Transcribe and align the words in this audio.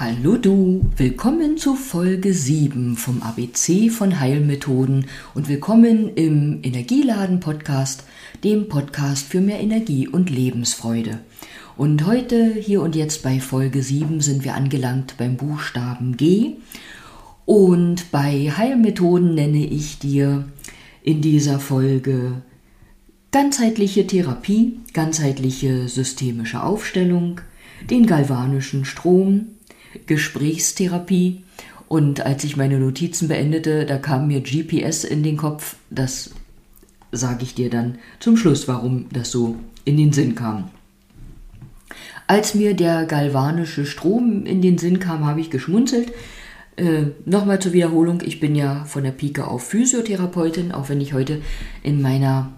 Hallo 0.00 0.36
du, 0.36 0.88
willkommen 0.96 1.58
zu 1.58 1.74
Folge 1.74 2.32
7 2.32 2.96
vom 2.96 3.20
ABC 3.20 3.90
von 3.90 4.20
Heilmethoden 4.20 5.06
und 5.34 5.48
willkommen 5.48 6.14
im 6.14 6.60
Energieladen 6.62 7.40
Podcast, 7.40 8.04
dem 8.44 8.68
Podcast 8.68 9.26
für 9.26 9.40
mehr 9.40 9.58
Energie 9.58 10.06
und 10.06 10.30
Lebensfreude. 10.30 11.18
Und 11.76 12.06
heute, 12.06 12.54
hier 12.54 12.80
und 12.82 12.94
jetzt 12.94 13.24
bei 13.24 13.40
Folge 13.40 13.82
7 13.82 14.20
sind 14.20 14.44
wir 14.44 14.54
angelangt 14.54 15.16
beim 15.18 15.36
Buchstaben 15.36 16.16
G 16.16 16.58
und 17.44 18.12
bei 18.12 18.52
Heilmethoden 18.56 19.34
nenne 19.34 19.66
ich 19.66 19.98
dir 19.98 20.44
in 21.02 21.22
dieser 21.22 21.58
Folge 21.58 22.42
ganzheitliche 23.32 24.06
Therapie, 24.06 24.78
ganzheitliche 24.92 25.88
systemische 25.88 26.62
Aufstellung, 26.62 27.40
den 27.90 28.06
galvanischen 28.06 28.84
Strom, 28.84 29.57
Gesprächstherapie. 30.06 31.42
Und 31.88 32.20
als 32.20 32.44
ich 32.44 32.56
meine 32.56 32.78
Notizen 32.78 33.28
beendete, 33.28 33.86
da 33.86 33.96
kam 33.96 34.26
mir 34.26 34.40
GPS 34.40 35.04
in 35.04 35.22
den 35.22 35.36
Kopf. 35.36 35.76
Das 35.90 36.30
sage 37.12 37.42
ich 37.42 37.54
dir 37.54 37.70
dann 37.70 37.98
zum 38.20 38.36
Schluss, 38.36 38.68
warum 38.68 39.06
das 39.12 39.30
so 39.30 39.56
in 39.84 39.96
den 39.96 40.12
Sinn 40.12 40.34
kam. 40.34 40.70
Als 42.26 42.54
mir 42.54 42.74
der 42.74 43.06
galvanische 43.06 43.86
Strom 43.86 44.44
in 44.44 44.60
den 44.60 44.76
Sinn 44.76 44.98
kam, 44.98 45.24
habe 45.24 45.40
ich 45.40 45.48
geschmunzelt. 45.48 46.12
Äh, 46.76 47.06
Nochmal 47.24 47.58
zur 47.58 47.72
Wiederholung, 47.72 48.20
ich 48.24 48.38
bin 48.38 48.54
ja 48.54 48.84
von 48.84 49.02
der 49.02 49.12
Pike 49.12 49.46
auf 49.46 49.66
Physiotherapeutin, 49.66 50.72
auch 50.72 50.90
wenn 50.90 51.00
ich 51.00 51.14
heute 51.14 51.40
in 51.82 52.02
meiner 52.02 52.52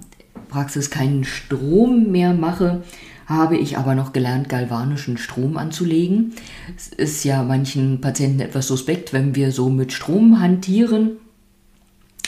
Praxis 0.49 0.91
keinen 0.91 1.23
Strom 1.23 2.11
mehr 2.11 2.35
mache, 2.35 2.83
habe 3.31 3.57
ich 3.57 3.79
aber 3.79 3.95
noch 3.95 4.13
gelernt, 4.13 4.49
galvanischen 4.49 5.17
Strom 5.17 5.57
anzulegen. 5.57 6.35
Es 6.77 6.89
ist 6.89 7.25
ja 7.25 7.45
manchen 7.45 8.01
Patienten 8.01 8.41
etwas 8.41 8.67
suspekt, 8.67 9.13
wenn 9.13 9.37
wir 9.37 9.53
so 9.53 9.71
mit 9.71 9.93
Strom 9.93 10.41
hantieren. 10.41 11.13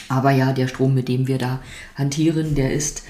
Aber 0.09 0.31
ja, 0.31 0.53
der 0.53 0.69
Strom, 0.69 0.95
mit 0.95 1.09
dem 1.09 1.27
wir 1.27 1.39
da 1.39 1.61
hantieren, 1.97 2.55
der 2.55 2.73
ist 2.73 3.03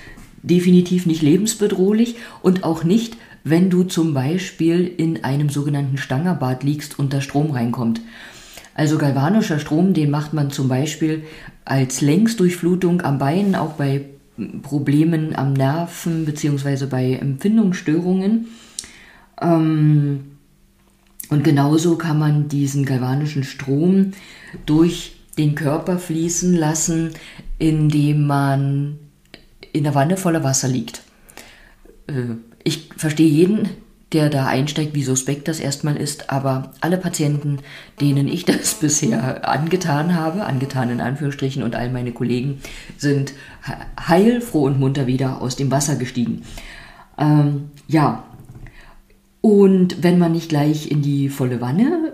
definitiv 0.43 1.05
nicht 1.05 1.21
lebensbedrohlich 1.21 2.17
und 2.41 2.65
auch 2.65 2.83
nicht, 2.83 3.19
wenn 3.45 3.69
du 3.69 3.85
zum 3.85 4.15
Beispiel 4.15 4.87
in 4.87 5.23
einem 5.23 5.51
sogenannten 5.51 5.99
Stangerbad 5.99 6.63
liegst 6.63 6.99
und 6.99 7.13
da 7.13 7.21
Strom 7.21 7.51
reinkommt. 7.51 8.01
Also 8.75 8.97
galvanischer 8.97 9.59
Strom, 9.59 9.93
den 9.93 10.11
macht 10.11 10.33
man 10.33 10.51
zum 10.51 10.69
Beispiel 10.69 11.25
als 11.67 12.01
Längsdurchflutung 12.01 13.03
am 13.03 13.19
Bein, 13.19 13.55
auch 13.55 13.75
bei 13.75 14.07
Problemen 14.63 15.35
am 15.37 15.53
Nerven 15.53 16.25
bzw. 16.25 16.87
bei 16.87 17.15
Empfindungsstörungen. 17.15 18.49
Ähm, 19.41 20.21
und 21.29 21.45
genauso 21.45 21.97
kann 21.97 22.19
man 22.19 22.49
diesen 22.49 22.85
galvanischen 22.85 23.45
Strom 23.45 24.13
durch 24.67 25.17
den 25.39 25.55
Körper 25.55 25.99
fließen 25.99 26.55
lassen, 26.55 27.13
indem 27.59 28.27
man 28.27 28.99
in 29.73 29.85
der 29.85 29.95
Wanne 29.95 30.17
voller 30.17 30.45
Wasser 30.45 30.69
liegt. 30.69 31.03
Äh, 32.07 32.37
ich 32.65 32.91
verstehe 32.97 33.29
jeden, 33.29 33.69
der 34.13 34.31
da 34.31 34.47
einsteigt, 34.47 34.95
wie 34.95 35.03
suspekt 35.03 35.49
das 35.49 35.61
erstmal 35.61 35.97
ist. 35.97 36.31
Aber 36.31 36.73
alle 36.81 36.99
Patienten, 36.99 37.59
denen 38.01 38.29
ich 38.29 38.45
das 38.47 38.75
bisher 38.75 39.49
angetan 39.49 40.15
habe, 40.15 40.45
angetan 40.45 40.91
in 40.91 41.01
Anführungsstrichen 41.01 41.63
und 41.63 41.75
all 41.75 41.91
meine 41.91 42.13
Kollegen, 42.13 42.61
sind 42.97 43.33
heil, 44.09 44.41
froh 44.41 44.65
und 44.65 44.79
munter 44.79 45.07
wieder 45.07 45.41
aus 45.41 45.57
dem 45.57 45.71
Wasser 45.71 45.97
gestiegen. 45.97 46.43
Ähm, 47.19 47.71
ja, 47.89 48.25
und 49.41 50.03
wenn 50.03 50.19
man 50.19 50.33
nicht 50.33 50.49
gleich 50.49 50.91
in 50.91 51.03
die 51.03 51.29
volle 51.29 51.61
Wanne 51.61 52.13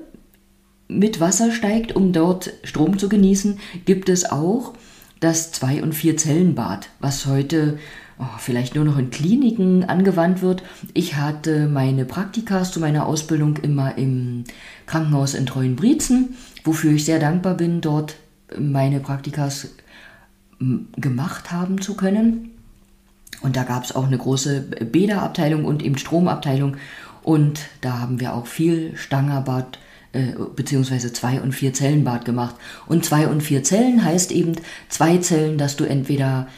mit 0.88 1.20
Wasser 1.20 1.52
steigt, 1.52 1.94
um 1.94 2.12
dort 2.12 2.52
Strom 2.64 2.98
zu 2.98 3.08
genießen, 3.08 3.58
gibt 3.84 4.08
es 4.08 4.30
auch 4.30 4.72
das 5.20 5.52
Zwei- 5.52 5.82
und 5.82 5.94
Vier-Zellen-Bad, 5.94 6.88
was 7.00 7.26
heute 7.26 7.78
vielleicht 8.38 8.74
nur 8.74 8.84
noch 8.84 8.98
in 8.98 9.10
Kliniken 9.10 9.84
angewandt 9.84 10.42
wird. 10.42 10.62
Ich 10.94 11.16
hatte 11.16 11.68
meine 11.68 12.04
Praktikas 12.04 12.72
zu 12.72 12.80
meiner 12.80 13.06
Ausbildung 13.06 13.56
immer 13.58 13.96
im 13.96 14.44
Krankenhaus 14.86 15.34
in 15.34 15.46
Treuenbrietzen, 15.46 16.36
wofür 16.64 16.92
ich 16.92 17.04
sehr 17.04 17.20
dankbar 17.20 17.54
bin, 17.54 17.80
dort 17.80 18.16
meine 18.58 19.00
Praktikas 19.00 19.68
gemacht 20.96 21.52
haben 21.52 21.80
zu 21.80 21.94
können. 21.94 22.50
Und 23.40 23.56
da 23.56 23.62
gab 23.62 23.84
es 23.84 23.94
auch 23.94 24.06
eine 24.06 24.18
große 24.18 24.62
Bäderabteilung 24.90 25.64
und 25.64 25.82
eben 25.84 25.98
Stromabteilung. 25.98 26.76
Und 27.22 27.60
da 27.80 28.00
haben 28.00 28.20
wir 28.20 28.34
auch 28.34 28.46
viel 28.46 28.96
Stangerbad 28.96 29.78
äh, 30.12 30.32
beziehungsweise 30.56 31.12
zwei 31.12 31.40
und 31.40 31.52
vier 31.52 31.72
Zellenbad 31.72 32.24
gemacht. 32.24 32.56
Und 32.86 33.04
zwei 33.04 33.28
und 33.28 33.42
vier 33.42 33.62
Zellen 33.62 34.04
heißt 34.04 34.32
eben 34.32 34.52
zwei 34.88 35.18
Zellen, 35.18 35.58
dass 35.58 35.76
du 35.76 35.84
entweder 35.84 36.48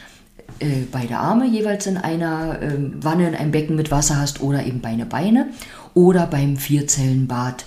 äh, 0.59 0.83
beide 0.91 1.17
Arme 1.17 1.47
jeweils 1.47 1.87
in 1.87 1.97
einer 1.97 2.61
äh, 2.61 2.77
Wanne, 3.01 3.27
in 3.27 3.35
einem 3.35 3.51
Becken 3.51 3.75
mit 3.75 3.91
Wasser 3.91 4.17
hast 4.17 4.41
oder 4.41 4.65
eben 4.65 4.81
beide 4.81 5.05
Beine. 5.05 5.49
Oder 5.93 6.27
beim 6.27 6.57
Vierzellenbad 6.57 7.65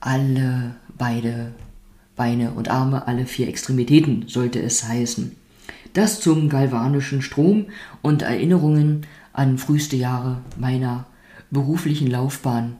alle 0.00 0.74
beide 0.96 1.52
Beine 2.16 2.52
und 2.52 2.68
Arme, 2.68 3.06
alle 3.06 3.26
vier 3.26 3.48
Extremitäten 3.48 4.24
sollte 4.26 4.60
es 4.60 4.84
heißen. 4.84 5.36
Das 5.92 6.20
zum 6.20 6.48
galvanischen 6.48 7.22
Strom 7.22 7.66
und 8.02 8.22
Erinnerungen 8.22 9.06
an 9.32 9.58
früheste 9.58 9.96
Jahre 9.96 10.38
meiner 10.56 11.06
beruflichen 11.50 12.08
Laufbahn. 12.08 12.76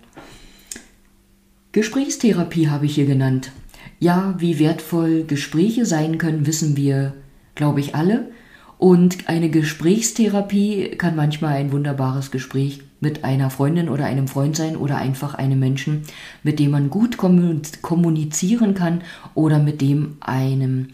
Gesprächstherapie 1.73 2.69
habe 2.69 2.87
ich 2.87 2.95
hier 2.95 3.07
genannt. 3.07 3.53
Ja, 4.01 4.35
wie 4.39 4.59
wertvoll 4.59 5.25
Gespräche 5.25 5.87
sein 5.87 6.19
können, 6.19 6.47
wissen 6.47 6.77
wir, 6.77 7.15
glaube 7.55 7.81
ich, 7.81 7.95
alle. 7.95 8.31
Und 8.79 9.29
eine 9.29 9.51
Gesprächstherapie 9.51 10.91
kann 10.91 11.17
manchmal 11.17 11.57
ein 11.57 11.73
wunderbares 11.73 12.31
Gespräch 12.31 12.81
mit 13.01 13.25
einer 13.25 13.51
Freundin 13.51 13.89
oder 13.89 14.07
einem 14.07 14.29
Freund 14.29 14.57
sein 14.57 14.77
oder 14.77 14.97
einfach 14.99 15.35
einem 15.35 15.59
Menschen, 15.59 16.03
mit 16.45 16.61
dem 16.61 16.71
man 16.71 16.89
gut 16.89 17.17
kommunizieren 17.19 18.75
kann 18.75 19.03
oder 19.35 19.59
mit 19.59 19.81
dem 19.81 20.17
einem 20.21 20.89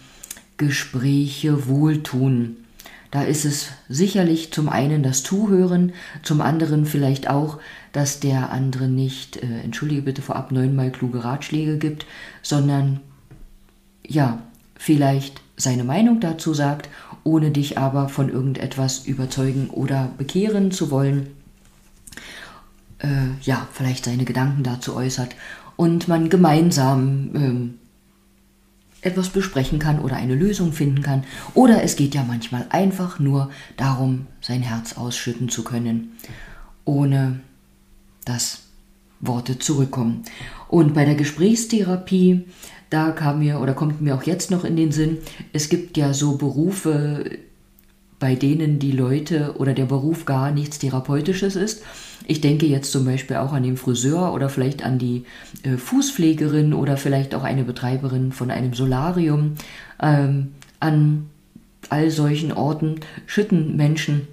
Gespräche 0.56 1.68
wohltun. 1.68 2.56
Da 3.10 3.22
ist 3.22 3.44
es 3.44 3.68
sicherlich 3.88 4.52
zum 4.52 4.68
einen 4.68 5.02
das 5.02 5.22
Zuhören, 5.22 5.92
zum 6.22 6.40
anderen 6.40 6.86
vielleicht 6.86 7.28
auch, 7.28 7.58
dass 7.92 8.18
der 8.18 8.50
andere 8.50 8.88
nicht, 8.88 9.36
äh, 9.36 9.60
entschuldige 9.62 10.02
bitte 10.02 10.22
vorab, 10.22 10.50
neunmal 10.50 10.90
kluge 10.90 11.22
Ratschläge 11.22 11.78
gibt, 11.78 12.06
sondern 12.42 13.00
ja, 14.06 14.42
vielleicht 14.76 15.42
seine 15.56 15.84
Meinung 15.84 16.18
dazu 16.18 16.54
sagt 16.54 16.88
ohne 17.24 17.50
dich 17.50 17.78
aber 17.78 18.08
von 18.08 18.28
irgendetwas 18.28 19.06
überzeugen 19.06 19.70
oder 19.70 20.10
bekehren 20.16 20.70
zu 20.70 20.90
wollen, 20.90 21.28
äh, 22.98 23.28
ja, 23.42 23.66
vielleicht 23.72 24.04
seine 24.04 24.24
Gedanken 24.24 24.62
dazu 24.62 24.94
äußert 24.94 25.34
und 25.76 26.06
man 26.06 26.28
gemeinsam 26.28 27.74
äh, 29.02 29.06
etwas 29.06 29.30
besprechen 29.30 29.78
kann 29.78 30.00
oder 30.00 30.16
eine 30.16 30.34
Lösung 30.34 30.72
finden 30.72 31.02
kann. 31.02 31.24
Oder 31.52 31.82
es 31.82 31.96
geht 31.96 32.14
ja 32.14 32.24
manchmal 32.24 32.66
einfach 32.70 33.18
nur 33.18 33.50
darum, 33.76 34.26
sein 34.40 34.62
Herz 34.62 34.96
ausschütten 34.96 35.48
zu 35.48 35.64
können, 35.64 36.12
ohne 36.84 37.40
dass 38.24 38.62
Worte 39.20 39.58
zurückkommen. 39.58 40.22
Und 40.68 40.94
bei 40.94 41.04
der 41.04 41.14
Gesprächstherapie 41.14 42.46
da 42.94 43.10
kam 43.10 43.40
mir 43.40 43.58
oder 43.60 43.74
kommt 43.74 44.00
mir 44.00 44.14
auch 44.14 44.22
jetzt 44.22 44.52
noch 44.52 44.64
in 44.64 44.76
den 44.76 44.92
Sinn, 44.92 45.18
es 45.52 45.68
gibt 45.68 45.96
ja 45.96 46.14
so 46.14 46.36
Berufe, 46.36 47.24
bei 48.20 48.36
denen 48.36 48.78
die 48.78 48.92
Leute 48.92 49.56
oder 49.58 49.74
der 49.74 49.86
Beruf 49.86 50.24
gar 50.24 50.52
nichts 50.52 50.78
Therapeutisches 50.78 51.56
ist. 51.56 51.82
Ich 52.28 52.40
denke 52.40 52.66
jetzt 52.66 52.92
zum 52.92 53.04
Beispiel 53.04 53.36
auch 53.36 53.52
an 53.52 53.64
den 53.64 53.76
Friseur 53.76 54.32
oder 54.32 54.48
vielleicht 54.48 54.84
an 54.84 54.98
die 55.00 55.24
äh, 55.64 55.76
Fußpflegerin 55.76 56.72
oder 56.72 56.96
vielleicht 56.96 57.34
auch 57.34 57.42
eine 57.42 57.64
Betreiberin 57.64 58.30
von 58.30 58.52
einem 58.52 58.74
Solarium. 58.74 59.54
Ähm, 60.00 60.52
an 60.78 61.26
all 61.90 62.10
solchen 62.10 62.52
Orten 62.52 63.00
schütten 63.26 63.76
Menschen 63.76 64.28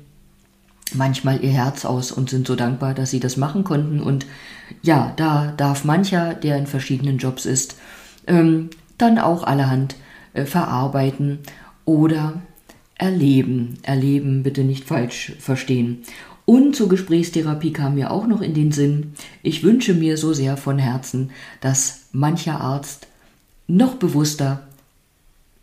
manchmal 0.93 1.43
ihr 1.43 1.51
Herz 1.51 1.83
aus 1.83 2.11
und 2.11 2.29
sind 2.29 2.45
so 2.45 2.55
dankbar, 2.55 2.93
dass 2.93 3.09
sie 3.09 3.19
das 3.19 3.37
machen 3.37 3.63
konnten. 3.63 3.99
Und 4.01 4.27
ja, 4.83 5.13
da 5.17 5.51
darf 5.57 5.83
mancher, 5.83 6.35
der 6.35 6.57
in 6.57 6.67
verschiedenen 6.67 7.17
Jobs 7.17 7.45
ist, 7.45 7.75
ähm, 8.27 8.69
dann 8.97 9.17
auch 9.17 9.43
allerhand 9.43 9.95
äh, 10.33 10.45
verarbeiten 10.45 11.39
oder 11.85 12.41
erleben. 12.95 13.79
Erleben 13.83 14.43
bitte 14.43 14.63
nicht 14.63 14.85
falsch 14.85 15.33
verstehen. 15.39 16.03
Und 16.45 16.75
zur 16.75 16.89
Gesprächstherapie 16.89 17.71
kam 17.73 17.95
mir 17.95 18.11
auch 18.11 18.27
noch 18.27 18.41
in 18.41 18.53
den 18.53 18.71
Sinn, 18.71 19.13
ich 19.41 19.63
wünsche 19.63 19.93
mir 19.93 20.17
so 20.17 20.33
sehr 20.33 20.57
von 20.57 20.79
Herzen, 20.79 21.31
dass 21.61 22.07
mancher 22.11 22.59
Arzt 22.59 23.07
noch 23.67 23.95
bewusster 23.95 24.67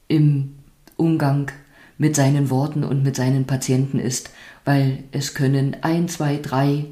im 0.07 0.55
Umgang 0.97 1.51
mit 1.99 2.17
seinen 2.17 2.49
Worten 2.49 2.85
und 2.85 3.03
mit 3.03 3.17
seinen 3.17 3.45
Patienten 3.45 3.99
ist, 3.99 4.31
weil 4.65 5.05
es 5.13 5.35
können 5.35 5.77
ein, 5.83 6.09
zwei, 6.09 6.37
drei 6.37 6.87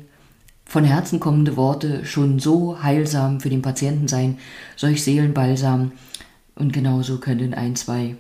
von 0.67 0.85
Herzen 0.85 1.21
kommende 1.21 1.57
Worte 1.57 2.05
schon 2.05 2.39
so 2.39 2.83
heilsam 2.83 3.41
für 3.41 3.49
den 3.49 3.63
Patienten 3.63 4.09
sein, 4.09 4.39
solch 4.75 5.03
Seelenbalsam. 5.03 5.93
Und 6.57 6.73
genauso 6.73 7.19
können 7.19 7.55
ein, 7.55 7.77
zwei 7.77 8.17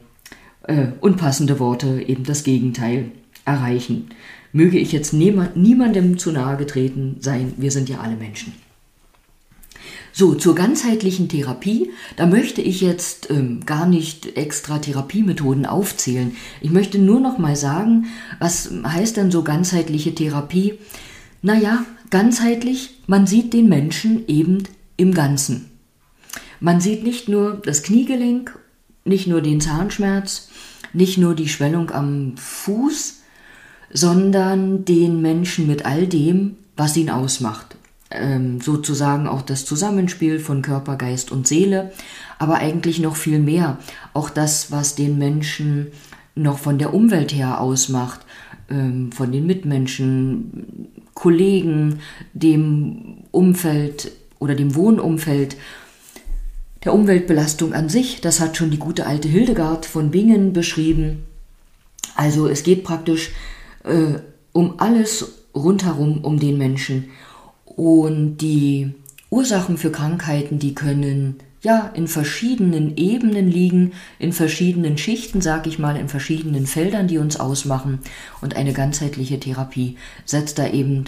äh, 0.62 0.88
unpassende 1.00 1.58
Worte 1.58 2.02
eben 2.06 2.24
das 2.24 2.44
Gegenteil 2.44 3.10
erreichen. 3.44 4.10
Möge 4.52 4.78
ich 4.78 4.92
jetzt 4.92 5.12
niemandem 5.12 6.18
zu 6.18 6.32
nahe 6.32 6.56
getreten 6.56 7.16
sein, 7.20 7.54
wir 7.56 7.70
sind 7.70 7.88
ja 7.88 7.98
alle 7.98 8.16
Menschen. 8.16 8.52
So, 10.12 10.34
zur 10.34 10.54
ganzheitlichen 10.54 11.28
Therapie, 11.28 11.90
da 12.16 12.26
möchte 12.26 12.62
ich 12.62 12.80
jetzt 12.80 13.28
ähm, 13.28 13.66
gar 13.66 13.86
nicht 13.86 14.36
extra 14.38 14.78
Therapiemethoden 14.78 15.66
aufzählen. 15.66 16.34
Ich 16.62 16.70
möchte 16.70 16.98
nur 16.98 17.20
noch 17.20 17.36
mal 17.36 17.54
sagen, 17.54 18.06
was 18.38 18.70
heißt 18.82 19.18
denn 19.18 19.30
so 19.30 19.42
ganzheitliche 19.42 20.14
Therapie? 20.14 20.78
Naja, 21.46 21.86
ganzheitlich, 22.10 22.98
man 23.06 23.28
sieht 23.28 23.52
den 23.52 23.68
Menschen 23.68 24.26
eben 24.26 24.64
im 24.96 25.14
Ganzen. 25.14 25.70
Man 26.58 26.80
sieht 26.80 27.04
nicht 27.04 27.28
nur 27.28 27.62
das 27.64 27.84
Kniegelenk, 27.84 28.58
nicht 29.04 29.28
nur 29.28 29.40
den 29.42 29.60
Zahnschmerz, 29.60 30.48
nicht 30.92 31.18
nur 31.18 31.36
die 31.36 31.46
Schwellung 31.46 31.92
am 31.92 32.36
Fuß, 32.36 33.20
sondern 33.92 34.84
den 34.84 35.22
Menschen 35.22 35.68
mit 35.68 35.86
all 35.86 36.08
dem, 36.08 36.56
was 36.76 36.96
ihn 36.96 37.10
ausmacht 37.10 37.76
ähm, 38.10 38.60
sozusagen 38.60 39.26
auch 39.28 39.42
das 39.42 39.64
Zusammenspiel 39.64 40.38
von 40.38 40.62
Körper, 40.62 40.96
Geist 40.96 41.30
und 41.30 41.46
Seele, 41.46 41.92
aber 42.40 42.56
eigentlich 42.56 42.98
noch 42.98 43.14
viel 43.16 43.38
mehr. 43.38 43.78
Auch 44.14 44.30
das, 44.30 44.70
was 44.70 44.94
den 44.94 45.18
Menschen 45.18 45.88
noch 46.34 46.58
von 46.58 46.78
der 46.78 46.94
Umwelt 46.94 47.32
her 47.32 47.60
ausmacht, 47.60 48.20
ähm, 48.68 49.12
von 49.12 49.32
den 49.32 49.46
Mitmenschen, 49.46 50.75
Kollegen, 51.16 52.00
dem 52.34 53.24
Umfeld 53.32 54.12
oder 54.38 54.54
dem 54.54 54.74
Wohnumfeld, 54.74 55.56
der 56.84 56.92
Umweltbelastung 56.92 57.72
an 57.72 57.88
sich. 57.88 58.20
Das 58.20 58.38
hat 58.38 58.56
schon 58.56 58.70
die 58.70 58.78
gute 58.78 59.06
alte 59.06 59.26
Hildegard 59.26 59.86
von 59.86 60.10
Bingen 60.10 60.52
beschrieben. 60.52 61.24
Also 62.14 62.46
es 62.46 62.62
geht 62.62 62.84
praktisch 62.84 63.30
äh, 63.84 64.20
um 64.52 64.74
alles 64.78 65.46
rundherum 65.54 66.22
um 66.22 66.38
den 66.38 66.58
Menschen. 66.58 67.08
Und 67.64 68.36
die 68.36 68.92
Ursachen 69.30 69.78
für 69.78 69.90
Krankheiten, 69.90 70.58
die 70.58 70.74
können 70.74 71.36
ja 71.66 71.90
in 71.94 72.06
verschiedenen 72.06 72.96
Ebenen 72.96 73.50
liegen, 73.50 73.92
in 74.20 74.32
verschiedenen 74.32 74.96
Schichten, 74.96 75.40
sag 75.40 75.66
ich 75.66 75.78
mal, 75.78 75.96
in 75.96 76.08
verschiedenen 76.08 76.66
Feldern, 76.66 77.08
die 77.08 77.18
uns 77.18 77.38
ausmachen. 77.38 77.98
Und 78.40 78.54
eine 78.54 78.72
ganzheitliche 78.72 79.40
Therapie 79.40 79.96
setzt 80.24 80.58
da 80.58 80.68
eben 80.68 81.06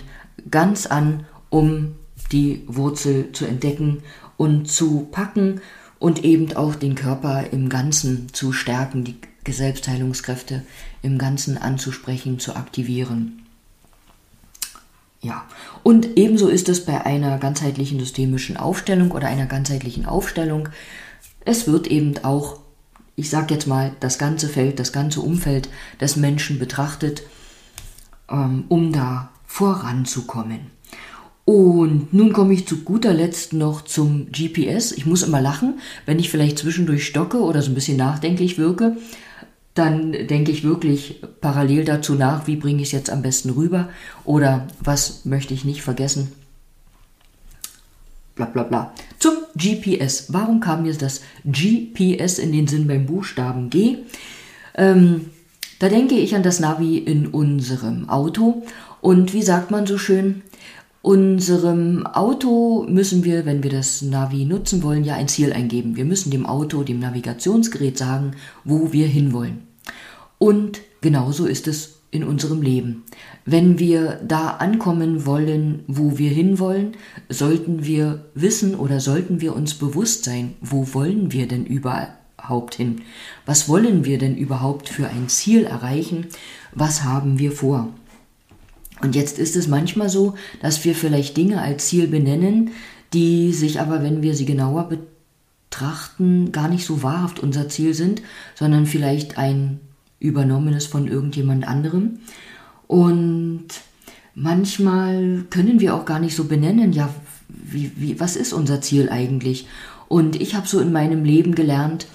ganz 0.50 0.86
an, 0.86 1.24
um 1.48 1.94
die 2.32 2.64
Wurzel 2.66 3.30
zu 3.32 3.46
entdecken 3.46 4.02
und 4.36 4.68
zu 4.68 5.06
packen 5.12 5.60
und 6.00 6.24
eben 6.24 6.54
auch 6.56 6.74
den 6.74 6.96
Körper 6.96 7.44
im 7.52 7.68
Ganzen 7.68 8.26
zu 8.32 8.52
stärken, 8.52 9.04
die 9.04 9.16
Selbstheilungskräfte 9.50 10.64
im 11.02 11.18
Ganzen 11.18 11.56
anzusprechen, 11.56 12.40
zu 12.40 12.56
aktivieren. 12.56 13.47
Ja, 15.20 15.44
und 15.82 16.16
ebenso 16.16 16.48
ist 16.48 16.68
es 16.68 16.84
bei 16.84 17.04
einer 17.04 17.38
ganzheitlichen 17.38 17.98
systemischen 17.98 18.56
Aufstellung 18.56 19.10
oder 19.10 19.26
einer 19.26 19.46
ganzheitlichen 19.46 20.06
Aufstellung. 20.06 20.68
Es 21.44 21.66
wird 21.66 21.88
eben 21.88 22.18
auch, 22.22 22.60
ich 23.16 23.28
sage 23.28 23.54
jetzt 23.54 23.66
mal, 23.66 23.92
das 23.98 24.18
ganze 24.18 24.48
Feld, 24.48 24.78
das 24.78 24.92
ganze 24.92 25.20
Umfeld 25.20 25.68
des 26.00 26.14
Menschen 26.16 26.60
betrachtet, 26.60 27.22
ähm, 28.30 28.64
um 28.68 28.92
da 28.92 29.30
voranzukommen. 29.44 30.78
Und 31.44 32.12
nun 32.12 32.32
komme 32.32 32.52
ich 32.52 32.68
zu 32.68 32.84
guter 32.84 33.14
Letzt 33.14 33.54
noch 33.54 33.82
zum 33.82 34.30
GPS. 34.30 34.92
Ich 34.92 35.06
muss 35.06 35.22
immer 35.22 35.40
lachen, 35.40 35.80
wenn 36.04 36.18
ich 36.18 36.30
vielleicht 36.30 36.58
zwischendurch 36.58 37.06
stocke 37.06 37.38
oder 37.38 37.62
so 37.62 37.70
ein 37.70 37.74
bisschen 37.74 37.96
nachdenklich 37.96 38.58
wirke 38.58 38.98
dann 39.78 40.10
denke 40.12 40.50
ich 40.50 40.64
wirklich 40.64 41.22
parallel 41.40 41.84
dazu 41.84 42.14
nach, 42.14 42.48
wie 42.48 42.56
bringe 42.56 42.82
ich 42.82 42.88
es 42.88 42.92
jetzt 42.92 43.10
am 43.10 43.22
besten 43.22 43.50
rüber 43.50 43.88
oder 44.24 44.66
was 44.80 45.24
möchte 45.24 45.54
ich 45.54 45.64
nicht 45.64 45.82
vergessen. 45.82 46.32
Bla 48.34 48.46
bla 48.46 48.64
bla. 48.64 48.92
Zum 49.20 49.34
GPS. 49.56 50.32
Warum 50.32 50.58
kam 50.60 50.82
mir 50.82 50.94
das 50.94 51.22
GPS 51.44 52.38
in 52.38 52.52
den 52.52 52.66
Sinn 52.66 52.88
beim 52.88 53.06
Buchstaben 53.06 53.70
G? 53.70 53.98
Ähm, 54.74 55.26
da 55.78 55.88
denke 55.88 56.16
ich 56.16 56.34
an 56.34 56.42
das 56.42 56.58
Navi 56.58 56.98
in 56.98 57.28
unserem 57.28 58.08
Auto. 58.08 58.64
Und 59.00 59.32
wie 59.32 59.42
sagt 59.42 59.70
man 59.70 59.86
so 59.86 59.96
schön, 59.96 60.42
unserem 61.02 62.04
Auto 62.04 62.84
müssen 62.88 63.22
wir, 63.22 63.46
wenn 63.46 63.62
wir 63.62 63.70
das 63.70 64.02
Navi 64.02 64.44
nutzen 64.44 64.82
wollen, 64.82 65.04
ja 65.04 65.14
ein 65.14 65.28
Ziel 65.28 65.52
eingeben. 65.52 65.94
Wir 65.94 66.04
müssen 66.04 66.32
dem 66.32 66.46
Auto, 66.46 66.82
dem 66.82 66.98
Navigationsgerät 66.98 67.96
sagen, 67.96 68.32
wo 68.64 68.92
wir 68.92 69.06
hinwollen. 69.06 69.67
Und 70.38 70.80
genauso 71.00 71.46
ist 71.46 71.68
es 71.68 71.98
in 72.10 72.24
unserem 72.24 72.62
Leben. 72.62 73.04
Wenn 73.44 73.78
wir 73.78 74.20
da 74.26 74.48
ankommen 74.48 75.26
wollen, 75.26 75.84
wo 75.86 76.16
wir 76.16 76.30
hinwollen, 76.30 76.96
sollten 77.28 77.84
wir 77.84 78.24
wissen 78.34 78.74
oder 78.74 79.00
sollten 79.00 79.40
wir 79.40 79.54
uns 79.54 79.74
bewusst 79.74 80.24
sein, 80.24 80.54
wo 80.60 80.94
wollen 80.94 81.32
wir 81.32 81.46
denn 81.46 81.66
überhaupt 81.66 82.74
hin? 82.74 83.02
Was 83.44 83.68
wollen 83.68 84.04
wir 84.04 84.18
denn 84.18 84.36
überhaupt 84.36 84.88
für 84.88 85.08
ein 85.08 85.28
Ziel 85.28 85.64
erreichen? 85.64 86.28
Was 86.72 87.04
haben 87.04 87.38
wir 87.38 87.52
vor? 87.52 87.88
Und 89.02 89.14
jetzt 89.14 89.38
ist 89.38 89.54
es 89.54 89.68
manchmal 89.68 90.08
so, 90.08 90.34
dass 90.60 90.84
wir 90.84 90.94
vielleicht 90.94 91.36
Dinge 91.36 91.60
als 91.60 91.88
Ziel 91.88 92.08
benennen, 92.08 92.70
die 93.12 93.52
sich 93.52 93.80
aber, 93.80 94.02
wenn 94.02 94.22
wir 94.22 94.34
sie 94.34 94.46
genauer 94.46 94.88
betrachten, 94.88 96.52
gar 96.52 96.68
nicht 96.68 96.84
so 96.84 97.02
wahrhaft 97.02 97.38
unser 97.38 97.68
Ziel 97.68 97.94
sind, 97.94 98.22
sondern 98.54 98.86
vielleicht 98.86 99.38
ein 99.38 99.80
übernommenes 100.20 100.86
von 100.86 101.06
irgendjemand 101.06 101.66
anderem. 101.66 102.20
Und 102.86 103.66
manchmal 104.34 105.44
können 105.50 105.80
wir 105.80 105.94
auch 105.94 106.04
gar 106.04 106.18
nicht 106.18 106.34
so 106.34 106.44
benennen, 106.44 106.92
ja, 106.92 107.12
wie, 107.48 107.92
wie, 107.96 108.20
was 108.20 108.36
ist 108.36 108.52
unser 108.52 108.80
Ziel 108.80 109.08
eigentlich? 109.10 109.66
Und 110.08 110.40
ich 110.40 110.54
habe 110.54 110.66
so 110.66 110.80
in 110.80 110.92
meinem 110.92 111.24
Leben 111.24 111.54
gelernt, 111.54 112.06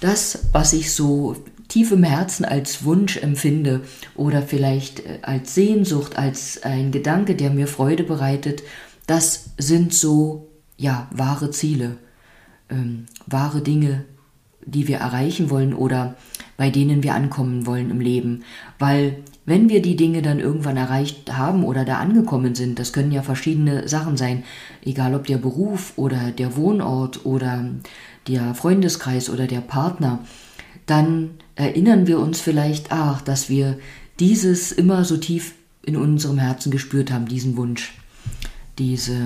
das, 0.00 0.46
was 0.52 0.72
ich 0.72 0.92
so 0.92 1.36
tief 1.68 1.92
im 1.92 2.02
Herzen 2.02 2.44
als 2.44 2.84
Wunsch 2.84 3.16
empfinde 3.16 3.80
oder 4.14 4.42
vielleicht 4.42 5.00
äh, 5.00 5.20
als 5.22 5.54
Sehnsucht, 5.54 6.18
als 6.18 6.62
ein 6.62 6.90
Gedanke, 6.90 7.34
der 7.34 7.50
mir 7.50 7.66
Freude 7.66 8.04
bereitet, 8.04 8.62
das 9.06 9.50
sind 9.56 9.94
so, 9.94 10.50
ja, 10.76 11.08
wahre 11.12 11.50
Ziele, 11.50 11.96
ähm, 12.68 13.06
wahre 13.26 13.62
Dinge, 13.62 14.04
die 14.64 14.88
wir 14.88 14.98
erreichen 14.98 15.50
wollen 15.50 15.74
oder 15.74 16.16
bei 16.56 16.70
denen 16.70 17.02
wir 17.02 17.14
ankommen 17.14 17.66
wollen 17.66 17.90
im 17.90 18.00
Leben. 18.00 18.44
Weil 18.78 19.16
wenn 19.44 19.68
wir 19.68 19.82
die 19.82 19.96
Dinge 19.96 20.22
dann 20.22 20.38
irgendwann 20.38 20.76
erreicht 20.76 21.36
haben 21.36 21.64
oder 21.64 21.84
da 21.84 21.98
angekommen 21.98 22.54
sind, 22.54 22.78
das 22.78 22.92
können 22.92 23.10
ja 23.10 23.22
verschiedene 23.22 23.88
Sachen 23.88 24.16
sein, 24.16 24.44
egal 24.84 25.14
ob 25.14 25.26
der 25.26 25.38
Beruf 25.38 25.94
oder 25.96 26.30
der 26.30 26.56
Wohnort 26.56 27.26
oder 27.26 27.68
der 28.28 28.54
Freundeskreis 28.54 29.30
oder 29.30 29.46
der 29.46 29.60
Partner, 29.60 30.20
dann 30.86 31.30
erinnern 31.56 32.06
wir 32.06 32.20
uns 32.20 32.40
vielleicht, 32.40 32.92
ach, 32.92 33.22
dass 33.22 33.48
wir 33.48 33.78
dieses 34.20 34.70
immer 34.70 35.04
so 35.04 35.16
tief 35.16 35.54
in 35.82 35.96
unserem 35.96 36.38
Herzen 36.38 36.70
gespürt 36.70 37.10
haben, 37.10 37.26
diesen 37.26 37.56
Wunsch, 37.56 37.94
diese, 38.78 39.18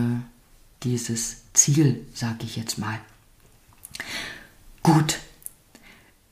dieses 0.83 1.43
Ziel, 1.52 2.00
sag 2.14 2.43
ich 2.43 2.57
jetzt 2.57 2.78
mal. 2.78 2.99
Gut, 4.83 5.19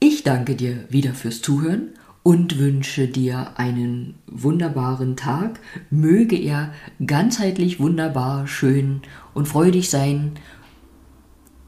ich 0.05 0.23
danke 0.23 0.55
dir 0.55 0.85
wieder 0.91 1.15
fürs 1.15 1.41
Zuhören 1.41 1.89
und 2.23 2.59
wünsche 2.59 3.09
dir 3.09 3.59
einen 3.59 4.17
wunderbaren 4.27 5.17
Tag. 5.17 5.61
Möge 5.89 6.37
er 6.37 6.75
ganzheitlich 7.07 7.81
wunderbar, 7.81 8.47
schön 8.47 9.01
und 9.33 9.49
freudig 9.49 9.89
sein. 9.89 10.33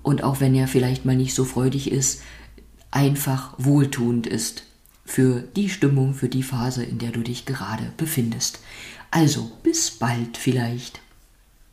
Und 0.02 0.22
auch 0.22 0.38
wenn 0.38 0.54
er 0.54 0.68
vielleicht 0.68 1.06
mal 1.06 1.16
nicht 1.16 1.34
so 1.34 1.46
freudig 1.46 1.90
ist, 1.90 2.22
einfach 2.90 3.54
wohltuend 3.56 4.26
ist 4.26 4.64
für 5.06 5.40
die 5.40 5.70
Stimmung, 5.70 6.12
für 6.12 6.28
die 6.28 6.42
Phase, 6.42 6.84
in 6.84 6.98
der 6.98 7.12
du 7.12 7.22
dich 7.22 7.46
gerade 7.46 7.90
befindest. 7.96 8.60
Also 9.10 9.50
bis 9.62 9.90
bald 9.90 10.36
vielleicht. 10.36 11.00